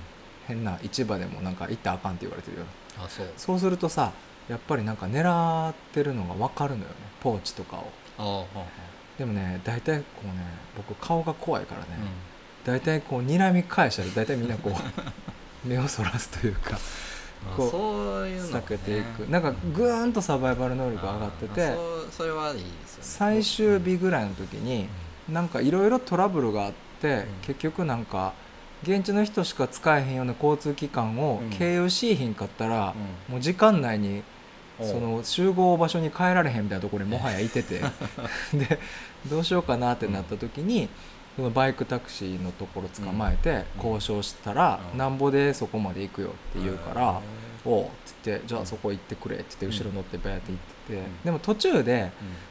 [0.46, 2.64] 変な市場でもなんか行ったらあかんって言われてるよ
[2.98, 3.26] あそう。
[3.37, 4.12] そうするとさ
[4.48, 6.94] やっぱりなんか狙ってるのが分かるのよね。
[7.20, 7.90] ポーチとかを。
[8.18, 8.66] ああはあは
[9.18, 10.33] でもね大体こうね
[10.76, 12.09] 僕顔が怖いからね、あうん。
[12.64, 14.72] 大体こう睨み返したら大体みんなこう
[15.68, 18.52] 目をそらすというかあこうそういうのね。
[18.55, 19.20] 避けていく。
[19.31, 21.72] なんかぐーんとサバイバル能力が上がってて
[22.11, 23.02] それはいいですよね。
[23.02, 24.88] 最終日ぐらいの時に
[25.28, 27.26] なんかいろいろトラブルがあってん。
[27.42, 28.33] 結局なんか
[28.83, 31.51] 現地の人しか使えへんような交通機関をうん。
[31.51, 32.95] 経由しいひんかったら
[33.29, 33.35] うん。
[33.35, 34.23] もう時間内に
[34.81, 37.81] その集合場所に帰られへんみたいなところにもはやいてて。
[38.53, 38.79] で
[39.31, 40.88] どうしようかなってなった時に
[41.37, 43.90] そのバイクタクシーのところ捕まえてうん。
[43.90, 44.99] 交渉したらうん。
[44.99, 47.14] なんぼでそこまで行くよって言うからへ
[47.64, 50.99] 「おう」っつって「じゃあそこ行ってくれ」って言って後ろ乗ってバーって行ってて。
[50.99, 51.23] うん。
[51.25, 52.11] でも途中で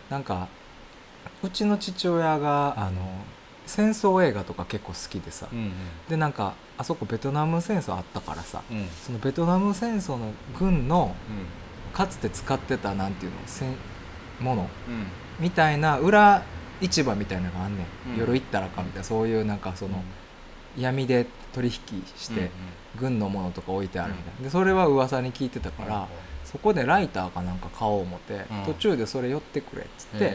[0.09, 0.47] なんか
[1.43, 3.01] うちの父親があの
[3.71, 5.47] 戦争映画とか結構好きでさ。
[5.51, 5.71] うんうん。
[6.09, 8.61] でなんかあそこベトナム戦争あったからさ。
[8.69, 8.77] うん。
[8.77, 11.15] うんそのベトナム戦争の軍の
[11.93, 13.73] うかつて使ってたなんていうの戦
[14.39, 14.69] もの。
[15.39, 16.43] みたいな裏
[16.81, 18.19] 市場みたいなのがあんねん、うん。
[18.19, 19.03] 夜行ったらかみたいな。
[19.05, 20.03] そういうなんかその
[20.77, 22.51] 闇で取引して
[22.99, 24.43] 軍のものとか置いてあるみたいな。
[24.43, 26.07] でそれは噂に聞いてたから
[26.43, 28.65] そこでライターかなんか買おう思ってうん。
[28.65, 30.33] 途中でそれ寄ってくれっつって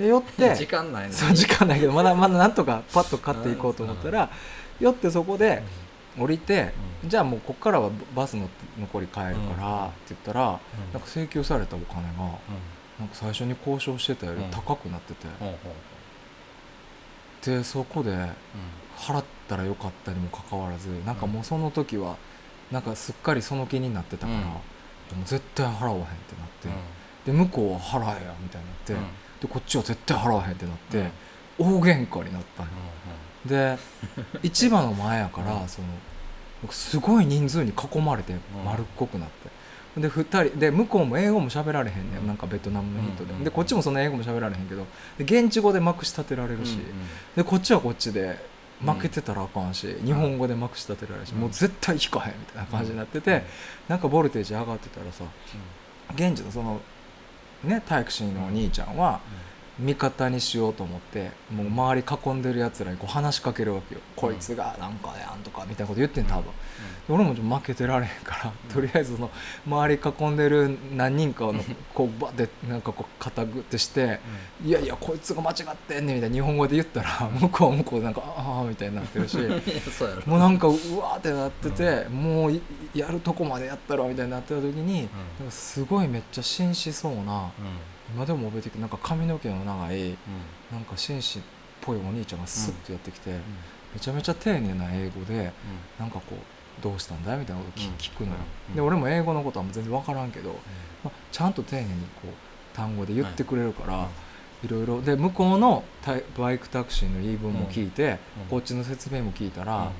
[0.00, 4.30] へで寄っー時て間ないそう時間ないけどまだまだなんとかパッと買っていこうと思ったら
[4.80, 5.62] 寄ってそこで
[6.18, 7.08] 降りてうん。
[7.08, 9.86] じゃあもうこっからはバスの残り帰るからうん。
[9.86, 10.92] って言ったらうん。
[10.92, 12.16] なんか請求されたお金がうん。
[12.98, 14.50] なんか最初に交渉してたよりうん。
[14.50, 15.26] 高くなってて。
[17.42, 18.10] でそこで
[18.98, 22.16] 払ったらよかったにもかかわらずなんかもうその時は
[22.70, 24.44] なんかすっかりその気になってたから、うん。
[25.08, 26.08] でも絶対払わへんって
[26.38, 27.36] なって、うん。
[27.38, 29.00] で向こうは払えやみたいになって、うん
[29.40, 31.10] でこっちは絶対払わへんってなって、うん
[31.58, 32.72] 大喧嘩になったんよ。
[33.44, 33.78] で
[34.42, 35.68] 市場の前やから、うん。
[35.68, 35.88] その
[36.72, 42.26] すごい人数に囲まれて丸っこくなって、で2人で向こうも英語も喋られへんねん、うん。
[42.28, 44.86] なんかベトナムの人で、うんでこっちもそんな英語も喋られへんけど
[45.18, 46.82] で現地語でまくし立てられるし、うん
[47.36, 48.38] でこっちはこっちで
[48.82, 51.40] 負けてたらあかんし、日本語でまくし立てられるし、うん。
[51.40, 53.42] もう絶対引かへんみたいな感じになってて、
[53.86, 55.24] なんかボルテージ上がってたらさ
[56.14, 56.80] 現地のその
[57.64, 59.20] ねタイクシーのお兄ちゃんは
[59.80, 66.50] 味方にしようと思ってもう周り囲んでるやつらにこう話しかけるわけよ、こいつがなんかやんとかみたいなこと言ってん多分、で
[67.08, 68.74] 俺もちょっと負けてられへんから、うん。
[68.74, 69.30] とりあえずその
[69.66, 71.54] 周り囲んでる何人かの
[71.94, 74.20] こうバッてなんかこう肩ぐってして
[74.64, 79.38] 「いやいやこいつが間違ってんねん」みたいな日本語で言ったら向こうは向こうでなんか「ああ」みたいになってるし
[80.26, 82.60] もうなんかうわーってなってて、もうい
[82.94, 85.08] やるとこまでやったろみたいになってた時に、
[85.48, 87.50] すごいめっちゃ紳士そうなうん
[88.14, 90.16] 今でも覚えてるなんか髪の毛の長いうん。
[90.72, 91.42] なんか紳士っ
[91.80, 93.30] ぽいお兄ちゃんがスッとやってきて、
[93.94, 95.52] めちゃめちゃ丁寧な英語で
[95.98, 96.36] なんかこう
[96.82, 98.36] 「どうしたんだい?」みたいなこと聞,、くのよ、
[98.68, 98.74] うん。
[98.74, 100.50] で俺も英語のことは全然分からんけど、
[101.04, 101.88] まあ、ちゃんと丁寧に
[102.22, 104.08] こう単語で言ってくれるから、
[104.62, 104.68] い。
[104.68, 105.00] ろいろ。
[105.02, 105.84] で向こうの
[106.38, 108.46] バイクタクシーの言い分も聞いて、うん。
[108.50, 109.80] こっちの説明も聞いたら、うん。
[109.80, 109.90] あの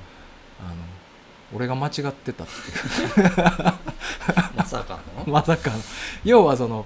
[1.53, 3.27] 俺が間違ってたっていう。
[4.55, 5.25] まさかの？
[5.31, 5.77] まさかの。
[6.23, 6.85] 要はその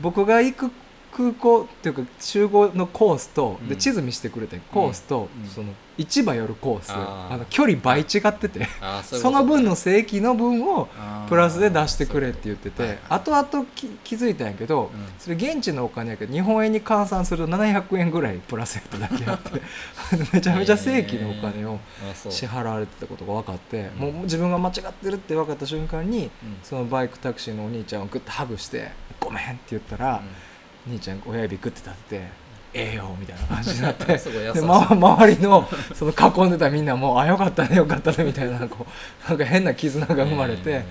[0.00, 0.70] 僕が行く
[1.16, 3.68] 空港っていうか集合のコースと、うん。
[3.68, 5.48] で地図見せてくれてコースと、うん。
[5.48, 8.66] その市場寄るコースあの距離倍違ってて
[9.04, 10.88] その分の正規の分を
[11.28, 15.06] プラスで出してくれって言ってて後々き気づいたんやけど、うん。
[15.18, 19.62] それ現地のお金やけど日本円に換算すると700円ぐらいプラスやっただけあって
[20.34, 21.78] めちゃめちゃ正規のお金を
[22.28, 24.00] 支払われてたことが分かって、うん。
[24.00, 26.58] もう自分が間違ってるって分かった瞬間にうん。
[26.64, 30.22] そのバイクタクシーのお兄ちゃんをグッとハグして「ごめん」って言ったら、
[30.86, 32.28] 兄ちゃん親指グッて立てて
[32.74, 34.04] 「ええよ」みたいな感じになって。
[34.52, 38.88] で、ま、周りのその囲んでたみんなも「あよかったねよかったね」みたいなこう
[39.28, 40.80] なんか変な絆が生まれて、うん。
[40.80, 40.84] っ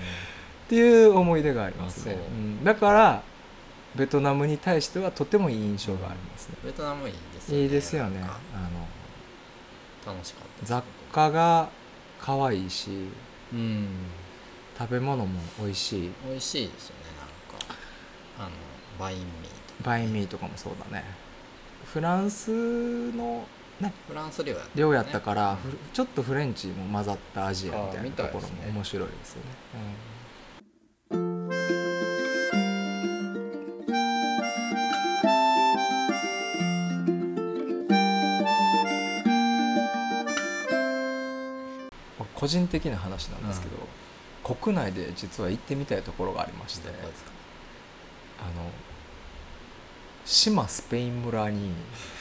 [0.70, 2.14] ていう思い出がありますね。
[2.14, 2.18] う。
[2.18, 2.64] うん。
[2.64, 3.24] だから
[3.96, 8.22] ベトナムに対してはとてもいい印象がありますね、ベトナムいいですよねいいですよね。
[8.22, 8.40] あ
[10.08, 11.70] の楽しかった雑貨が
[12.20, 12.90] 可愛いし
[13.54, 13.88] うん。
[14.78, 16.12] 食べ物も美味しい。
[16.28, 17.76] 美味しいですよねなんか。
[18.40, 18.50] あの
[19.00, 19.43] バインミーとか
[19.82, 21.04] バインミーとかもそうだね。
[21.86, 23.46] フランスの
[23.80, 23.94] ね。
[24.08, 24.72] フランス料やったね。
[24.76, 29.50] 量やったから、ふちょっとフレンチも混ざったアジアみたいなところも面白いですよね。
[31.12, 31.54] うん。
[42.36, 43.78] 個人的な話なんですけど、
[44.44, 48.70] 国内で実は行ってみたいところがありましてあの
[50.26, 51.72] 志摩スペイン村に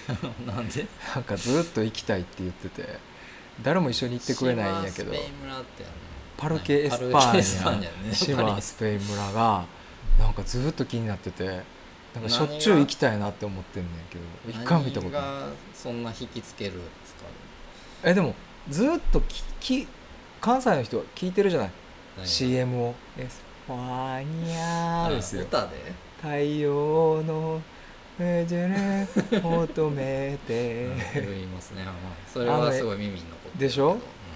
[0.47, 0.87] なんで？
[1.15, 2.99] なんかずっと行きたいって言ってて
[3.63, 5.85] 誰も一緒に行ってくれないんやけど島スペイン村って
[6.37, 9.65] パルケ・エスパーーニニャ志摩スペイン村が
[10.19, 11.63] なんかずっと気になってて
[12.15, 15.23] なんかしょっちゅう行きたいなって思ってんねんけど一回も見たことない。
[15.75, 17.25] そんな引きつけるんですか？
[18.03, 18.35] えでも
[18.69, 19.87] ずっときき
[20.41, 21.71] 関西の人は聞いてるじゃない
[22.25, 25.43] ？CM を「エスパーニャ」ですよ。
[25.43, 25.93] 歌で？
[26.21, 27.63] 太陽の
[28.19, 29.09] えじゃね
[29.43, 30.89] 求めて。
[31.15, 31.95] 言いますね、まあ、
[32.33, 33.95] それはすごい耳に残ってるでしょ？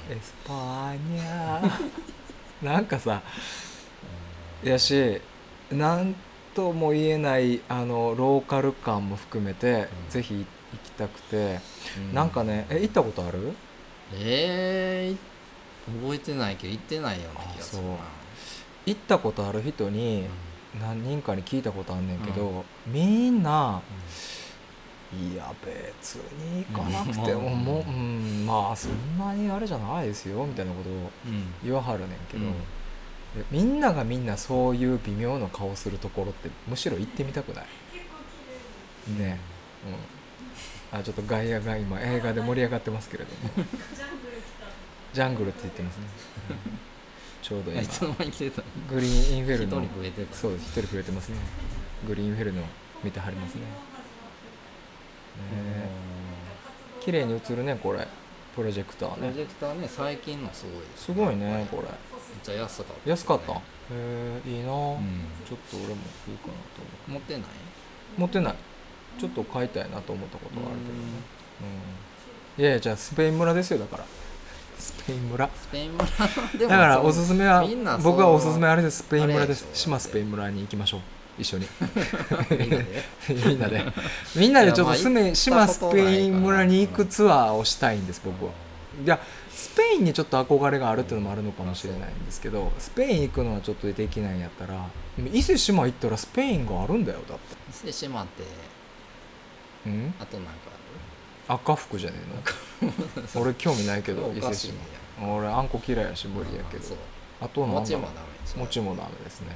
[0.09, 1.71] けどエスパーニャ
[2.63, 3.23] なんかさ
[4.63, 5.21] やし
[5.71, 6.15] なん
[6.55, 10.11] とも言えないあのローカル感も含めて、うん。
[10.11, 10.45] ぜひ行
[10.83, 11.61] きたくて、
[12.11, 13.53] うなんかねえ行ったことある？
[14.15, 17.89] えー、覚えてないけど行ってないような気がするな。
[17.95, 17.97] あ
[18.87, 20.29] 行ったことある人にうん
[20.81, 23.81] 何人かに聞いたことあんねんけど、みんな
[25.13, 27.65] 「いや別に行かなくてもうん。
[27.65, 30.97] もう、うん、まあそんなにあれじゃないですよ」みたいなことをう
[31.29, 31.55] ん。
[31.65, 32.53] 言わはるねんけど、うん。
[32.53, 32.59] で
[33.51, 37.67] みんながみんなそういう微妙な顔するところってむしろ行ってみたくない？
[39.19, 39.39] ね。
[40.93, 40.99] うん。
[40.99, 43.67] あちょっと外野が今映画で盛り上がってますけれども。
[45.13, 46.03] ジャングルって言ってますね
[47.47, 47.81] ちょうど今。
[47.81, 50.35] いつの間に来てたグリーンインフェ一人ルノ増えてた。
[50.35, 51.37] そうです一人増えてますね。
[52.09, 52.63] グリーンインフェルノ
[53.05, 53.61] 見てはりますね。
[53.61, 53.67] ね
[55.53, 55.89] え
[57.01, 58.09] 綺麗に映るねこれ。
[58.57, 61.83] プロジェクタープロねジェクターね最近のすごいですすごいねこれ。
[61.83, 61.93] めっ
[62.43, 63.11] ちゃ安かった。
[63.11, 63.53] 安かった？
[63.53, 63.59] へ
[63.93, 65.23] えいいな、うん。
[65.47, 67.43] ちょっと俺もいいかなと思持ってない？
[67.43, 67.47] う
[68.23, 68.55] 持ってない。
[69.21, 71.01] ちょっと買いたいなと思ったことはあるけどね。
[72.59, 72.63] うん。
[72.63, 74.05] いやいやじゃあスペイン村ですよだから。
[74.05, 74.09] ス
[75.07, 75.49] ペイン村。
[75.49, 76.05] スペイン村。
[76.07, 77.65] だからおすすめは
[78.03, 78.99] 僕はおすすめあれです。
[78.99, 79.67] スペイン村です。
[79.73, 81.01] 島スペイン村に行きましょう。
[81.39, 81.67] 一緒に。
[83.47, 83.85] みんなで。
[84.35, 84.73] みんなで。
[84.73, 84.95] ちょっと
[85.35, 88.53] 島スペイン村に行くツアーをしたいんです僕は。
[89.05, 94.87] いやスペインにちょっと憧れがあるっていうのもあるのかもしれないんですけどスペイン行くのはちょっとできないんやったら
[95.33, 97.57] 伊勢志摩行ったらスペインがあるんだよだって。
[97.71, 98.43] 伊勢志摩って
[99.87, 100.15] うん？
[100.19, 100.53] あとなんか
[101.49, 102.17] 赤服じゃね
[102.83, 102.93] えの？
[103.43, 104.81] 俺興味ないけど伊勢志摩
[105.21, 106.97] 俺あんこ嫌いやし無理やけど。
[107.41, 109.49] あとなん餅もダメ餅もダメですね。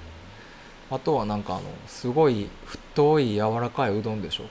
[0.91, 4.45] あとはなんかあのすごい太い柔らかいうどんでしょ。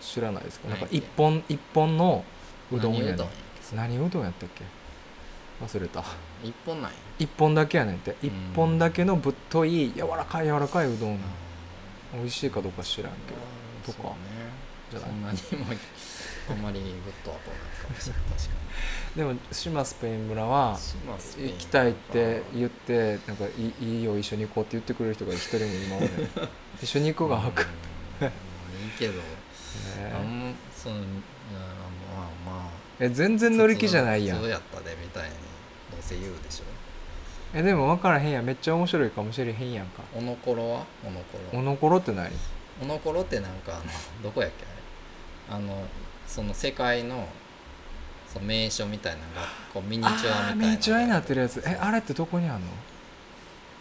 [0.00, 0.68] 知らないですか？
[0.68, 2.24] なんか一本一本の
[2.70, 3.30] うどんやね何うどんやっ
[3.70, 3.76] け？
[3.76, 4.64] 何うどんやったっけ？
[5.64, 6.04] 忘れた。
[6.44, 11.18] 一本ない一本だけやねんって一本だけのぶっとい柔らかい柔らかいうどん。
[12.14, 13.92] 美味しいかどうか知らんけど。
[13.92, 14.08] とか。
[14.08, 14.18] そうね。
[14.90, 15.10] じゃない。
[15.10, 15.76] そんなにも
[16.50, 18.22] あんまりグッとは来ないかもしれない。
[18.36, 18.65] 確か
[19.16, 20.78] でも島スペイン村は
[21.38, 26.10] 行きたいって言ってなんかいいいいよ一緒に行こうって言ってくれる人が一人も今まで
[26.82, 27.52] 一緒に行こうがいい
[28.98, 29.14] けど。
[30.14, 31.04] あねんそのまあ
[32.44, 32.70] まあ。
[32.98, 34.38] え全然乗り気じゃないやん。
[34.38, 35.30] 普通やったでみたいに
[35.90, 36.64] どうせ言うでしょ。
[37.54, 38.44] えでも分からへんやん。
[38.44, 40.02] めっちゃ面白いかもしれへんやんか。
[40.14, 40.86] おのころは？
[41.04, 41.58] おのころ。
[41.58, 42.30] おのころって何？
[42.82, 43.84] おのころってなんかあの
[44.22, 44.66] どこやっけ
[45.50, 45.56] あれ？
[45.56, 45.84] あの
[46.26, 47.26] その世界の
[48.36, 51.62] その名所みたいなのがこうミニチュアみたいなミニチュアになってるやつ。
[51.66, 52.66] えあれってどこにあんの？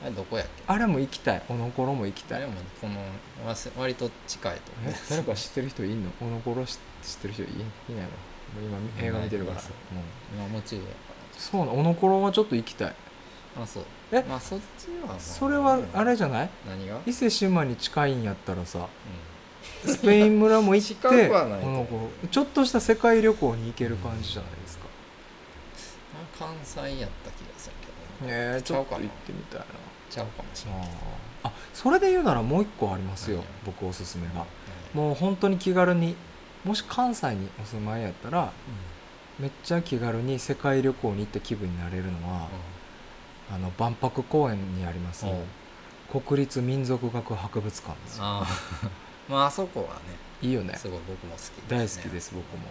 [0.02, 0.64] あれどこやっけ？
[0.66, 1.42] あれも行きたい。
[1.50, 2.96] おのころも行きたいあれもこの
[3.78, 6.12] 割と近いと思うえ誰か知ってる人いんの？
[6.22, 6.80] おのころ知知っ
[7.22, 7.66] てる人いいいない
[7.96, 8.02] の？
[8.02, 9.62] もう今映画見てるから、
[10.32, 10.88] 今夢中やか
[11.38, 12.88] そうなのおのころはちょっと行きたい。
[13.58, 13.84] らあそう。
[14.14, 14.24] え？
[14.24, 15.20] まあそっちはまあ。
[15.20, 16.50] それはあれじゃない？
[16.66, 17.00] 何が？
[17.06, 18.84] 伊勢志摩に近いんやったらさう
[19.86, 21.32] スペイン村も行って
[22.32, 24.90] ちょっとした世界旅行に行ける感じじゃないですか、ん
[26.38, 28.32] 関西やった気がするけど。
[28.32, 29.66] えー、ちょっと行ってみたいな。
[30.16, 30.90] ちゃうかもしれない
[31.44, 34.40] あそれで言うならもう一個ありますよ何僕おすすめが。
[34.40, 34.98] はい。
[34.98, 36.16] もう本当に気軽に
[36.64, 38.52] もし関西にお住まいやったら
[39.38, 42.48] めっちゃ気軽に世界旅行に行った気分になれるのは、
[43.54, 46.22] あの万博公園にありますうん。
[46.22, 48.24] 国立民族学博物館ですよ
[49.30, 50.02] まああそこはね
[50.42, 50.76] いいよね。
[50.78, 52.04] すごい僕も好き大好ですね。
[52.04, 52.68] きです僕も、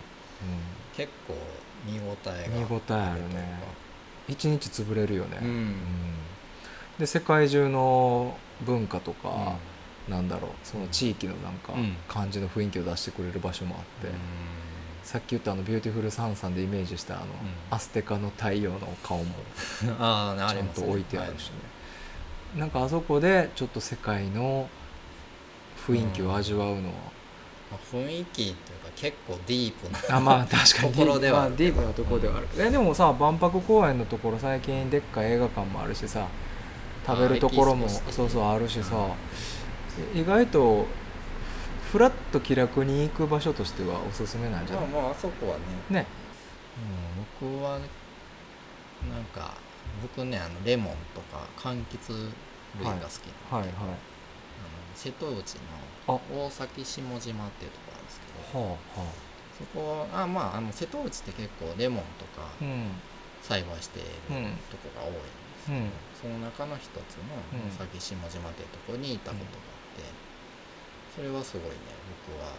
[0.96, 1.34] 結構
[1.86, 3.60] 見応えうん、見応えがあるね。
[4.28, 5.46] 一日潰れるよね、うん。
[5.46, 5.74] うん。
[6.98, 9.56] で世界中の文化とか、
[10.08, 10.14] うん。
[10.14, 11.96] なんだろうその地域のなんかうん。
[12.08, 14.14] 感じの雰囲気を出してくれる場所もあって、
[15.02, 17.26] さっき言ったあのビューティフルサンさんでイメージしたあの、
[17.70, 19.34] アステカの太陽の顔も
[20.00, 21.54] あああちゃんと置いてあるしね、
[22.56, 24.68] なんかあそこでちょっと世界の
[25.86, 28.54] 雰囲気を味わうのは、まあ雰囲気っていうか
[28.94, 30.92] 結構ディープなあまあ確かに。
[30.92, 36.26] ところではあるまあ、ディープなところではある、えでもさ万博公園のところ最近でっかい映画館もあるしさ
[37.06, 39.08] 食べるところもそうそうあるしさ、
[40.14, 40.86] 意外と
[41.90, 46.06] ふフラッと気楽に行く場所としてはおすすめなんじゃない、まあまああそこはね、ね。
[47.40, 49.54] うん、僕はなんか
[50.02, 52.18] 僕ねあのレモンとか柑橘
[52.78, 53.08] 類が好きなので、
[53.50, 54.13] はいはいあの
[54.94, 55.56] 瀬戸内
[56.06, 56.12] あ。
[56.12, 58.58] の大崎下島っていうところなんですけど。
[58.60, 59.06] はあは
[59.54, 62.90] そこあまああの瀬戸内って結構レモンとかあうん。
[63.42, 65.20] 栽培しているうんとこが多いんで
[65.60, 65.90] すけど、うん。
[66.16, 67.68] その中の一つのうん。
[67.70, 70.08] 大崎下島っていうところに行ったことがあって、
[71.14, 71.76] それはすごいね
[72.26, 72.52] 僕は。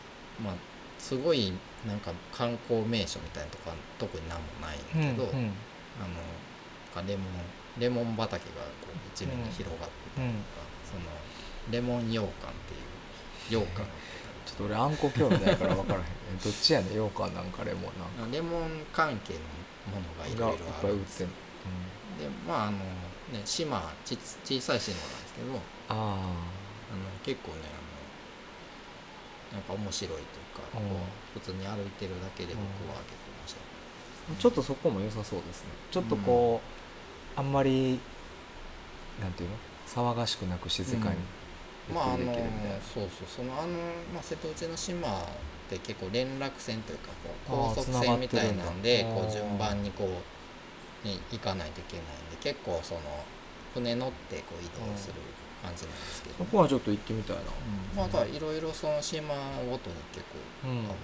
[0.43, 0.55] まあ
[0.97, 1.51] すごい
[1.85, 5.51] なんか観光名所みたいなとこは特になんもないんだけど、うんうん。
[6.95, 7.27] あのレモン
[7.77, 11.03] レモン畑がこう一面に広がってたりとか、その
[11.71, 12.30] レモン羊羹っ
[13.49, 13.86] ていう羊羹。
[14.45, 16.06] ちょっと俺あんこ興味ないから分からへん。
[16.06, 16.10] ね
[16.43, 16.89] どっちやねん？
[16.89, 18.32] 羊羹なんかレモンなんか。
[18.32, 19.39] レモン関係の
[19.95, 21.28] ものがいろいろあるんですよ
[22.17, 25.60] てんの、でまああのね島ち小さい島なんですけど。
[25.89, 27.58] ああの結構ね
[29.51, 30.25] あのなんか面白いという
[30.56, 30.86] か、こうん。
[30.86, 30.99] う
[31.34, 33.62] 普通に歩いてるだけで僕は結構面白い、
[34.38, 35.69] あちょっとそこも良さそうですね。
[35.91, 36.62] ちょっとこ
[37.36, 37.99] う、あんまり
[39.21, 39.56] なんていうの？
[39.88, 41.15] 騒がしくなく静かに
[41.93, 42.33] まああの
[42.81, 43.73] そうそうそのあの、
[44.13, 45.11] まあ、瀬戸内の島っ
[45.69, 47.09] て結構連絡線というか
[47.47, 53.01] こう高速船みたいなんでこう順番にこうに行かないといけないんで結構その
[53.73, 55.13] 船乗ってこう移動する
[55.61, 57.43] 感じなんですけど、そこはちょっと行ってみたいな。
[57.95, 59.33] まあ、あとはいろいろその島
[59.69, 60.25] ごとに結
[60.63, 60.97] 構うん、多分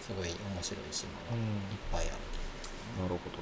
[0.00, 1.60] すごい面白い島がいっうん
[1.92, 2.20] ぱいある、
[3.00, 3.38] なるほど。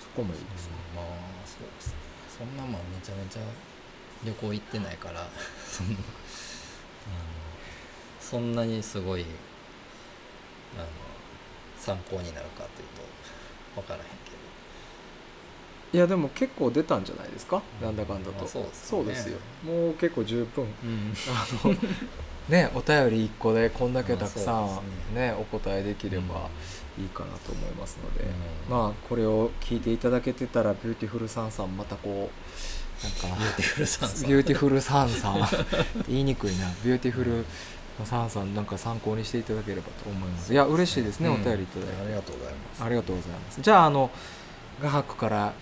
[0.00, 1.04] そこもいいですね、まあ
[1.46, 2.00] そうですね。
[2.26, 3.42] そんなまあめちゃめちゃ
[4.24, 5.26] 旅行行ってないから。
[5.66, 5.96] そんな、
[8.20, 9.24] そんなにすごい
[10.76, 10.86] あの
[11.78, 12.88] 参考になるかという
[13.74, 14.30] と分からへんけ
[15.92, 17.86] いやでも結構出たんじゃないですか、うん。
[17.86, 18.38] なんだかんだと。
[18.38, 18.88] まあそうですね。
[18.88, 19.38] そうですよ。
[19.64, 20.54] もう結構十分。
[20.54, 21.74] ど、うん、あ の
[22.48, 26.48] ねお便り1個でこんだけたくさんまあそうですねお答えできれば
[26.98, 28.30] いいかなと思いますので、うん。
[28.70, 35.48] まあこれを聞いていただけてたらビューティフルサンさんまたこうなんかビューティフルさんさんビューティフルサンさん
[36.08, 36.66] 言いにくいな。
[36.84, 37.44] ビューティフル
[38.04, 40.52] サンさんなんか参考にしていただければと思います。
[40.52, 41.34] いや嬉しいですね、うん。
[41.34, 42.02] お便りいただいて。
[42.02, 42.84] ありがとうございます。
[42.84, 43.60] ありがとうございます。
[43.60, 44.10] じゃああの
[44.82, 45.52] 画伯から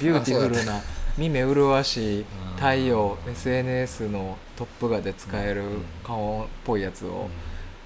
[0.00, 0.80] ビューティフルな
[1.16, 2.24] 見目麗しい
[2.56, 5.84] 太陽 SNS のトップ画で使えるうん。
[6.04, 7.10] 顔っぽいやつうん。
[7.10, 7.30] を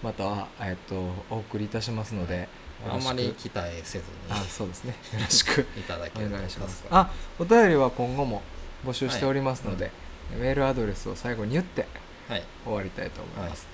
[0.02, 0.96] また、えっと、
[1.30, 2.48] お送りいたしますので
[2.86, 4.94] よあんまり期待せずあそうですね。
[5.12, 5.66] よろしく。
[5.76, 6.84] にいただけお願いします。
[6.90, 8.42] あお便りは今後も
[8.84, 9.90] 募集しておりますので、
[10.38, 11.86] メールアドレスを最後に言って
[12.28, 12.42] はい。
[12.64, 13.66] 終わりたいと思います、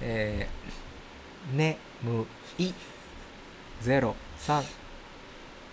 [0.00, 2.26] えーねむ
[2.58, 2.72] い
[3.82, 4.14] 03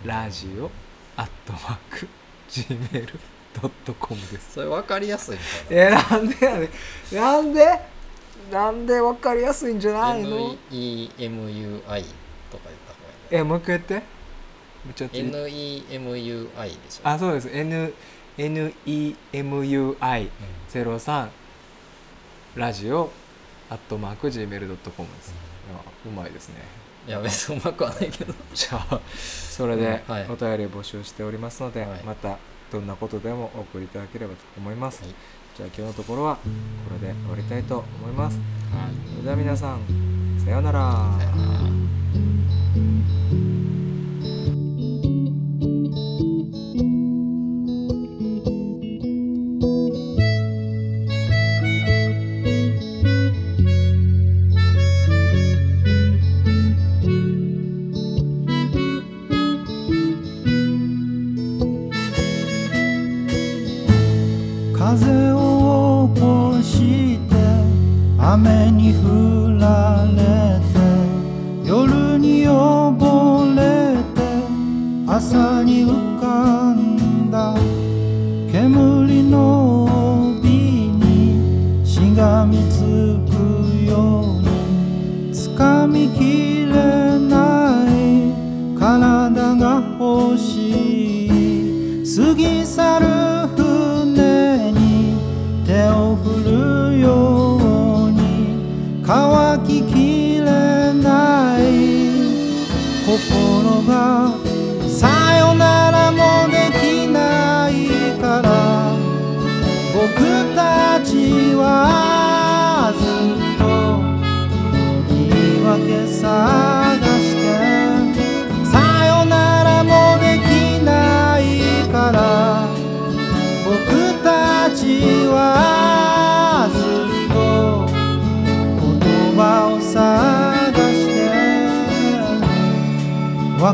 [0.04, 0.70] ラジオ
[1.16, 2.08] アットマーク
[2.50, 4.54] Gmail.com です。
[4.54, 6.70] それ分かりやすいかえー、なんでやね
[7.12, 7.16] ん。
[7.16, 7.80] なんで？
[8.52, 11.28] なんで分かりやすいんじゃらないの？NEMUI と
[11.88, 12.08] か言った方がいいね
[13.32, 13.96] えもう一回やって。
[13.96, 14.02] も
[14.90, 16.48] うちょっと言って NEMUI
[16.84, 17.08] でしょ。
[17.08, 17.50] あそうです。
[17.50, 17.94] N
[18.38, 21.28] NEMUI03
[22.56, 23.12] ラジオ
[23.70, 24.94] アットマーク Gmail.com です、い
[25.74, 26.56] やうまいですね。
[27.08, 28.34] いや別にうまくはないけど。
[28.54, 32.04] じゃあそれでお便り募集しておりますので、はい。
[32.04, 32.38] また
[32.72, 35.14] どんなことでもお送りいただければと思います、はい。
[35.58, 36.42] じゃあ今日のところはこ
[36.94, 38.38] れで終わりたいと思います。
[38.38, 38.46] はい。
[39.12, 39.82] それでは皆さん
[40.44, 41.20] さようなら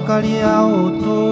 [0.08, 1.27] かり合おうと